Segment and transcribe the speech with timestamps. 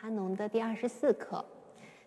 [0.00, 1.44] 哈农的第二十四课。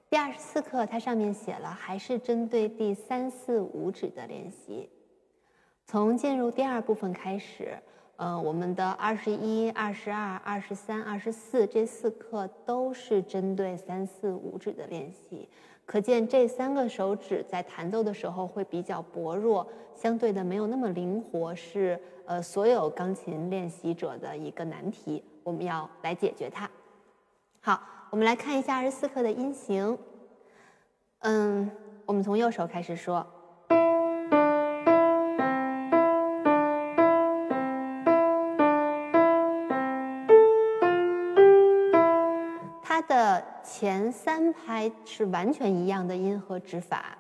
[0.10, 4.90] 第二十四课它上面写了，还是针对第三四五指的练习。
[5.86, 7.78] 从进入第二部分开始，
[8.16, 15.48] 呃，我们的二十一、二十二、二十三、二十四这四课都是针对三四五指的练习。
[15.86, 26.68] 可见这三个手指在弹奏的时候会比较薄弱，相对的没有那么灵活，是呃所有钢琴练习者的一个难题，我们要来解决它。
[27.66, 29.98] 好，我们来看一下二十四课的音型。
[31.20, 31.72] 嗯，
[32.06, 33.26] 我们从右手开始说。
[42.84, 47.18] 它的前三拍是完全一样的音和指法，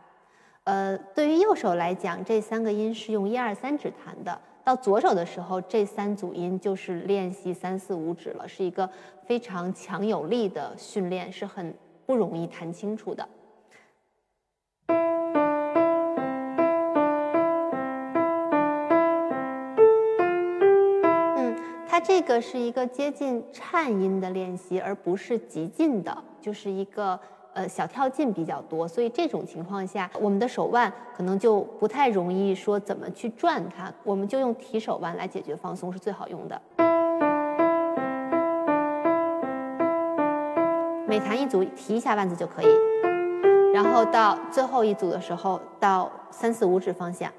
[0.65, 8.89] 呃，对于右手来讲，这三个音是用一二三指弹的；到左手的时候，这三组音就是练习三四五指了，是一个
[9.25, 13.27] 非常强有力的训练，是很不容易弹清楚的。
[21.35, 21.55] 嗯，
[21.85, 27.19] 它这个是一个接近颤音的练习，而不是极近的，就是一个
[27.53, 36.61] 呃小跳进比较多，所以这种情况下，我们的手腕可能就不太容易说怎么去转它，我们就用提手腕来解决放松是最好用的。
[41.07, 42.67] 每弹一组提一下腕子就可以，
[43.71, 47.31] 然后到最后一组的时候到三四五指方向。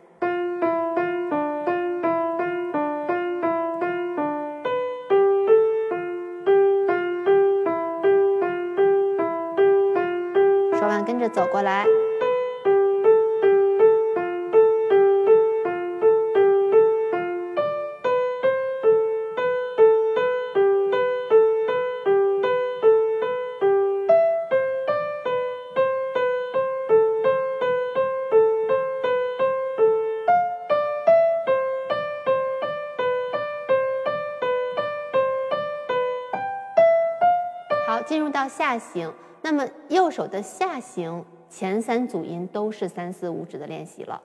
[37.86, 39.12] 好，进入到下行。
[39.42, 44.18] 那么右手的下行前三组音都是三四五指的练习了，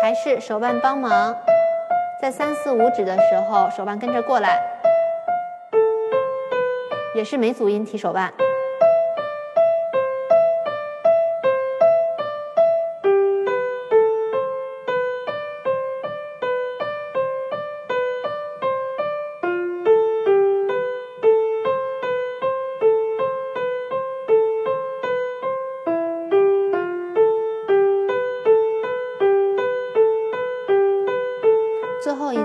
[0.00, 1.36] 还是手腕帮忙，
[2.22, 4.62] 在三四五指的时候，手腕跟着过来，
[7.16, 8.32] 也是每组音提手腕。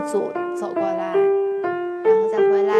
[0.01, 1.15] 组走过来
[2.03, 2.73] 然后再回来。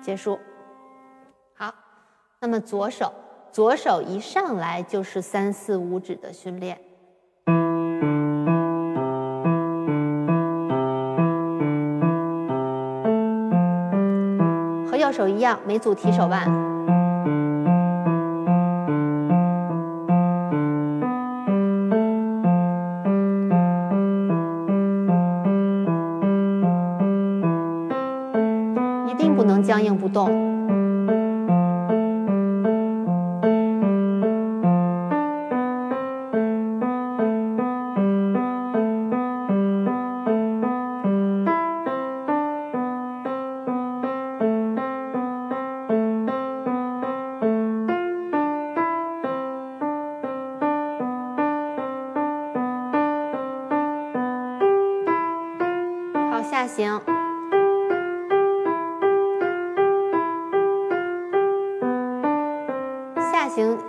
[0.00, 0.38] 结束。
[1.54, 1.74] 好
[2.40, 3.12] 那么左手
[3.50, 6.78] 左手一上来就是三四五指的训练。
[14.90, 16.67] 和右手一样每组提手腕。
[29.62, 30.47] 僵硬不动。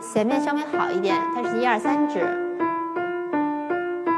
[0.02, 2.19] 前面稍微好一点，它是一二三指，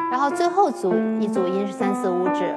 [0.10, 2.56] 然后最后组一组音是三四五指。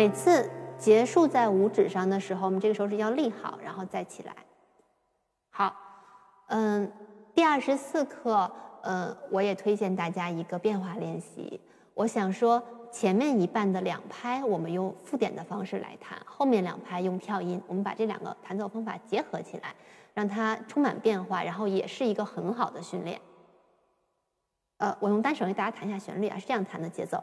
[0.00, 0.48] 每次
[0.78, 4.34] 结束在五指上的时候，我们这个手指要立好，然后再起来。
[5.50, 5.76] 好，
[6.46, 6.90] 嗯，
[7.34, 8.50] 第二十四课，
[8.80, 11.60] 嗯，我也推荐大家一个变化练习。
[11.92, 17.60] 我想说，前面一半的两拍我们用附点的方式来弹，后面两拍用跳音。
[17.66, 19.74] 我们把这两个弹奏方法结合起来，
[20.14, 23.20] 让它充满变化，然后也是一个很好的训练。
[24.78, 27.22] 呃，我用单手给大家弹一下旋律啊，是这样弹的节奏。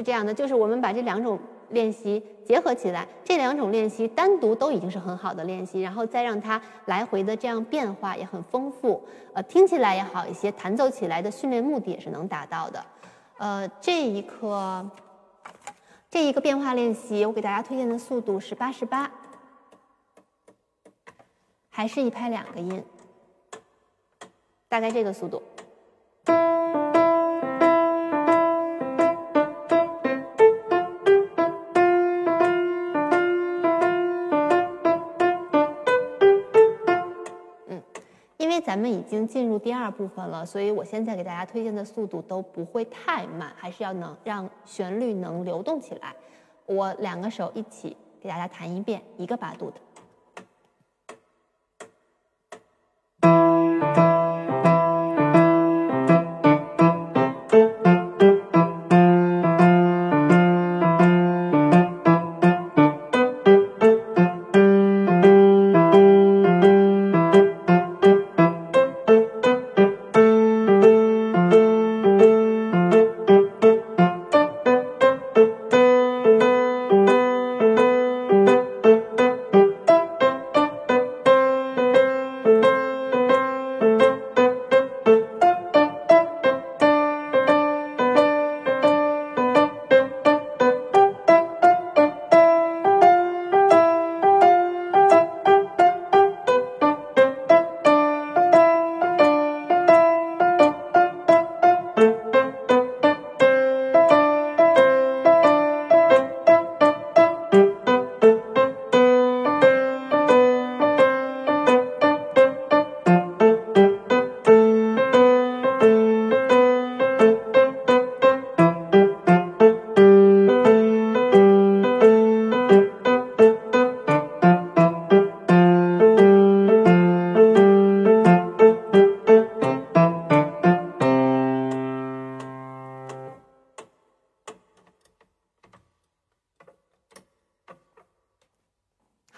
[0.00, 1.38] 是这样的，就是我们把这两种
[1.68, 12.82] 练习结合起来，这两种练习单独都已经是很好的练习，然后再让它来回的这样变化也很丰富，呃，听起来也好一些，弹奏起来的训练目的也是能达到的。
[13.36, 14.88] 呃，这一课
[16.08, 19.10] 这一个变化练习，我给大家推荐的速度是八十八，
[21.68, 22.82] 还是一拍两个音，
[24.66, 25.42] 大概这个速度。
[38.50, 46.12] 因为咱们已经进入第二部分了，所以我现在给大家推荐的速度都不会太慢，还是要能让旋律能流动起来。
[46.66, 49.76] 我两个手一起给大家弹一遍，一个八度的。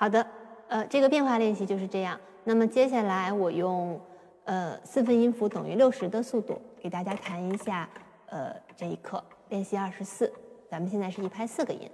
[0.02, 0.26] 好的，
[0.66, 2.18] 呃，这个变化练习就是这样。
[2.42, 4.00] 那么接下来我用
[4.46, 7.88] 呃四分音符等于六十的速度给大家弹一下
[8.26, 10.32] 呃这一课练习二十四。
[10.68, 11.88] 咱们现在是一拍四个音。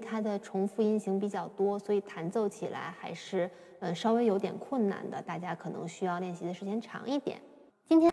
[0.00, 7.40] 它的重复音型比较多，所以弹奏起来还是呃稍微有点困难的，大家可能需要练习的时间长一点。